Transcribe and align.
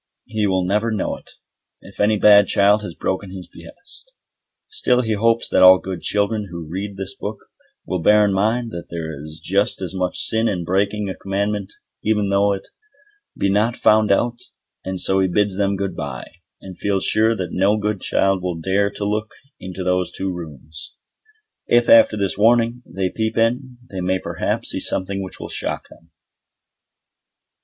He 0.25 0.47
will 0.47 0.65
never 0.65 0.91
know 0.91 1.15
it, 1.15 1.29
if 1.81 1.99
any 1.99 2.17
bad 2.17 2.47
child 2.47 2.81
has 2.81 2.95
broken 2.95 3.29
his 3.29 3.47
behest. 3.47 4.11
Still 4.67 5.01
he 5.01 5.13
hopes 5.13 5.47
that 5.51 5.61
all 5.61 5.77
good 5.77 6.01
children 6.01 6.47
who 6.49 6.67
read 6.67 6.97
this 6.97 7.13
book 7.13 7.37
will 7.85 7.99
bear 8.01 8.25
in 8.25 8.33
mind 8.33 8.71
that 8.71 8.87
there 8.89 9.13
is 9.21 9.39
just 9.39 9.79
as 9.79 9.93
much 9.93 10.17
sin 10.17 10.47
in 10.47 10.63
breaking 10.63 11.07
a 11.07 11.13
commandment 11.13 11.71
even 12.03 12.29
though 12.29 12.51
it 12.51 12.67
be 13.37 13.47
not 13.47 13.77
found 13.77 14.11
out, 14.11 14.39
and 14.83 14.99
so 14.99 15.19
he 15.19 15.27
bids 15.27 15.57
them 15.57 15.75
good 15.75 15.95
bye, 15.95 16.31
and 16.61 16.79
feels 16.79 17.03
sure 17.05 17.35
that 17.35 17.51
no 17.51 17.77
good 17.77 18.01
child 18.01 18.41
will 18.41 18.55
dare 18.59 18.89
to 18.89 19.05
look 19.05 19.35
into 19.59 19.83
those 19.83 20.11
two 20.11 20.33
rooms. 20.35 20.95
If, 21.67 21.89
after 21.89 22.17
this 22.17 22.39
warning, 22.39 22.81
they 22.87 23.11
peep 23.11 23.37
in, 23.37 23.77
they 23.91 24.01
may 24.01 24.17
perhaps 24.17 24.71
see 24.71 24.79
something 24.79 25.21
which 25.21 25.39
will 25.39 25.47
shock 25.49 25.89
them. 25.89 26.09